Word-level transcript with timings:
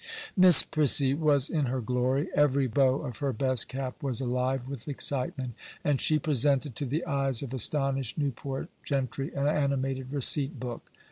Miss 0.35 0.63
Prissy 0.63 1.13
was 1.13 1.47
in 1.47 1.67
her 1.67 1.79
glory; 1.79 2.27
every 2.33 2.65
bow 2.65 3.01
of 3.03 3.19
her 3.19 3.31
best 3.31 3.67
cap 3.67 4.01
was 4.01 4.19
alive 4.19 4.67
with 4.67 4.87
excitement, 4.87 5.53
and 5.83 6.01
she 6.01 6.17
presented 6.17 6.75
to 6.77 6.87
the 6.87 7.05
eyes 7.05 7.43
of 7.43 7.53
astonished 7.53 8.17
Newport 8.17 8.69
gentry 8.83 9.31
an 9.35 9.45
animated 9.45 10.11
receipt 10.11 10.59
book. 10.59 10.91